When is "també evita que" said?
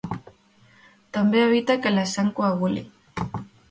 1.19-1.95